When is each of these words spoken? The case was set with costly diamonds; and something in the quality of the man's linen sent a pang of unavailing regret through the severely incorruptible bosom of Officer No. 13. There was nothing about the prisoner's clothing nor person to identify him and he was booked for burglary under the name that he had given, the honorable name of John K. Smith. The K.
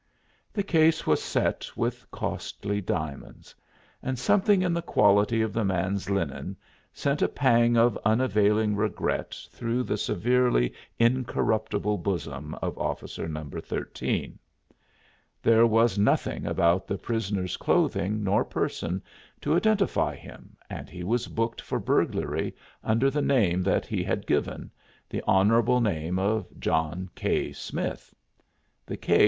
The 0.51 0.63
case 0.63 1.05
was 1.05 1.21
set 1.21 1.69
with 1.75 2.09
costly 2.09 2.81
diamonds; 2.81 3.53
and 4.01 4.17
something 4.17 4.63
in 4.63 4.73
the 4.73 4.81
quality 4.81 5.43
of 5.43 5.53
the 5.53 5.63
man's 5.63 6.09
linen 6.09 6.57
sent 6.91 7.21
a 7.21 7.27
pang 7.27 7.77
of 7.77 7.99
unavailing 8.03 8.75
regret 8.75 9.35
through 9.51 9.83
the 9.83 9.97
severely 9.99 10.73
incorruptible 10.97 11.99
bosom 11.99 12.55
of 12.63 12.75
Officer 12.79 13.27
No. 13.27 13.43
13. 13.47 14.39
There 15.43 15.67
was 15.67 15.99
nothing 15.99 16.47
about 16.47 16.87
the 16.87 16.97
prisoner's 16.97 17.55
clothing 17.55 18.23
nor 18.23 18.43
person 18.43 19.03
to 19.41 19.55
identify 19.55 20.15
him 20.15 20.57
and 20.67 20.89
he 20.89 21.03
was 21.03 21.27
booked 21.27 21.61
for 21.61 21.79
burglary 21.79 22.55
under 22.83 23.11
the 23.11 23.21
name 23.21 23.61
that 23.61 23.85
he 23.85 24.01
had 24.03 24.25
given, 24.25 24.71
the 25.09 25.21
honorable 25.27 25.79
name 25.79 26.17
of 26.17 26.47
John 26.59 27.07
K. 27.13 27.53
Smith. 27.53 28.15
The 28.87 28.97
K. 28.97 29.19